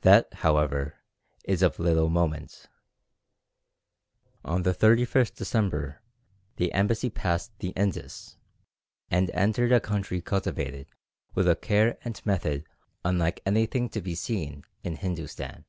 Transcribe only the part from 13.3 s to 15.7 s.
anything to be seen in Hindustan.